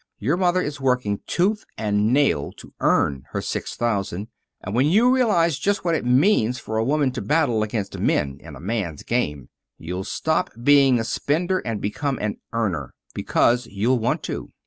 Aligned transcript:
Your 0.17 0.35
mother 0.35 0.63
is 0.63 0.81
working 0.81 1.19
tooth 1.27 1.63
and 1.77 2.11
nail 2.11 2.51
to 2.53 2.73
earn 2.79 3.25
her 3.33 3.39
six 3.43 3.75
thousand, 3.75 4.29
and 4.59 4.73
when 4.73 4.87
you 4.87 5.13
realize 5.13 5.59
just 5.59 5.85
what 5.85 5.93
it 5.93 6.03
means 6.03 6.57
for 6.57 6.77
a 6.77 6.83
woman 6.83 7.11
to 7.11 7.21
battle 7.21 7.61
against 7.61 7.99
men 7.99 8.39
in 8.39 8.55
a 8.55 8.59
man's 8.59 9.03
game, 9.03 9.49
you'll 9.77 10.03
stop 10.03 10.49
being 10.63 10.99
a 10.99 11.03
spender, 11.03 11.59
and 11.59 11.81
become 11.81 12.17
an 12.19 12.37
earner 12.51 12.95
because 13.13 13.67
you'll 13.67 13.99
want 13.99 14.23
to. 14.23 14.49